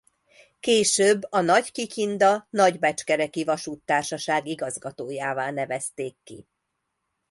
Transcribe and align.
Később 0.59 1.21
a 1.29 1.41
Nagykikinda-Nagybecskereki 1.41 3.43
Vasúttársaság 3.43 4.47
igazgatójává 4.47 5.51
nevezték 5.51 6.17
ki. 6.23 6.45